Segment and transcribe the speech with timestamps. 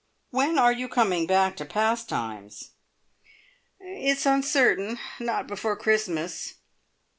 [0.31, 2.69] When are you coming back to `Pastimes'?"
[3.79, 4.97] "It's uncertain.
[5.19, 6.55] Not before Christmas.